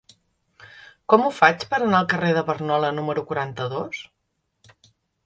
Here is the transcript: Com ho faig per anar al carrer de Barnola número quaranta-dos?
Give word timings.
Com 1.13 1.25
ho 1.25 1.33
faig 1.39 1.65
per 1.73 1.79
anar 1.79 1.99
al 1.99 2.07
carrer 2.13 2.31
de 2.37 2.43
Barnola 2.47 2.89
número 3.01 3.25
quaranta-dos? 3.29 4.01